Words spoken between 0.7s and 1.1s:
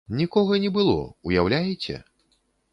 было,